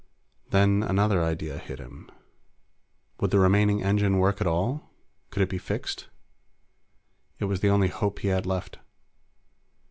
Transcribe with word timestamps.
Then 0.49 0.81
another 0.81 1.23
idea 1.23 1.59
hit 1.59 1.77
him. 1.77 2.09
Would 3.19 3.29
the 3.29 3.37
remaining 3.37 3.83
engine 3.83 4.17
work 4.17 4.41
at 4.41 4.47
all? 4.47 4.89
Could 5.29 5.43
it 5.43 5.49
be 5.49 5.59
fixed? 5.59 6.07
It 7.37 7.45
was 7.45 7.59
the 7.59 7.69
only 7.69 7.89
hope 7.89 8.17
he 8.17 8.29
had 8.29 8.47
left. 8.47 8.79